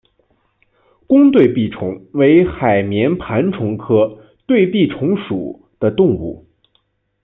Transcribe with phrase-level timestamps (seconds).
[1.05, 6.47] 弓对臂虫为海绵盘虫科对臂虫属的动物。